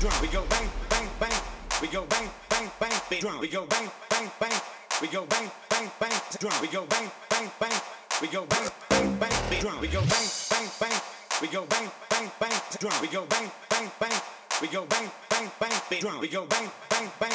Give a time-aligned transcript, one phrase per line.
[0.00, 0.12] drum.
[0.20, 1.32] We go bang, bang, bang.
[1.80, 2.92] We go bang, bang, bang.
[3.10, 3.40] Beat drum.
[3.40, 4.52] We go bang, bang, bang.
[5.00, 6.12] We go bang, bang, bang.
[6.40, 6.52] Drum.
[6.60, 7.72] We go bang, bang, bang.
[8.20, 9.32] We go bang, bang, bang.
[9.50, 9.80] Beat drum.
[9.80, 10.92] We go bang, bang, bang.
[11.40, 12.52] We go bang, bang, bang.
[12.80, 13.00] Drum.
[13.00, 14.12] We go bang, bang, bang.
[14.60, 15.72] We go bang, bang, bang.
[15.90, 16.20] Beat drum.
[16.20, 17.32] We go bang, bang, bang.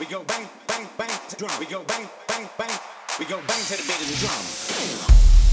[0.00, 1.10] We go bang, bang, bang.
[1.38, 1.50] Drum.
[1.60, 2.74] We go bang, bang, bang.
[3.18, 5.43] We go bang to the beat of the drum.